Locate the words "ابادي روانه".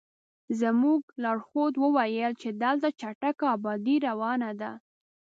3.55-4.51